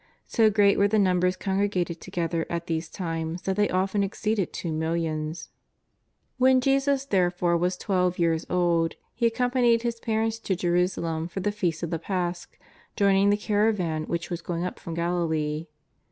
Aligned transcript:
So 0.25 0.49
great 0.49 0.79
were 0.79 0.87
the 0.87 0.97
numbers 0.97 1.35
congregated 1.35 2.01
together 2.01 2.47
at 2.49 2.65
these 2.65 2.89
times 2.89 3.43
that 3.43 3.55
they 3.55 3.69
often 3.69 4.01
exceeded 4.01 4.51
two 4.51 4.71
millions. 4.71 5.49
91 6.39 6.55
92 6.55 6.65
JESUS 6.71 6.87
OF 6.87 6.87
NAZAEETH. 6.87 6.89
When 6.89 6.97
Jesus, 6.97 7.05
therefore, 7.35 7.57
was 7.57 7.77
twelve 7.77 8.17
years 8.17 8.45
old, 8.49 8.95
He 9.13 9.27
ac 9.27 9.35
companied 9.35 9.83
His 9.83 9.99
parents 9.99 10.39
to 10.39 10.55
Jerusalem 10.55 11.27
for 11.27 11.41
the 11.41 11.51
Feast 11.51 11.83
of 11.83 11.91
the 11.91 11.99
Pasch, 11.99 12.47
joining 12.95 13.29
the 13.29 13.37
caravan 13.37 14.05
which 14.05 14.31
was 14.31 14.41
going 14.41 14.65
up 14.65 14.79
from 14.79 14.95
Galilee. 14.95 15.67